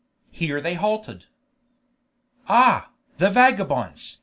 [0.31, 1.25] Here they halted.
[2.47, 2.89] "Ah!
[3.19, 4.17] the vagabonds!